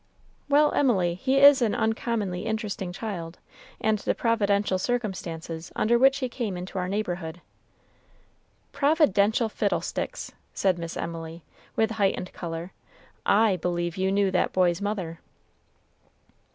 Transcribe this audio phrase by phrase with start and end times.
[0.49, 3.37] "Well, Emily, he is an uncommonly interesting child,
[3.79, 7.39] and the providential circumstances under which he came into our neighborhood"
[8.71, 11.43] "Providential fiddlesticks!" said Miss Emily,
[11.75, 12.71] with heightened color,
[13.27, 15.19] "I believe you knew that boy's mother."